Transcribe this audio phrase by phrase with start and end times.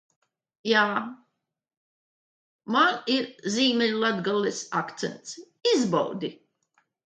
[0.69, 0.85] Jā,
[2.77, 5.39] man ir Ziemeļlatgales akcents.
[5.77, 6.37] Izbaudi!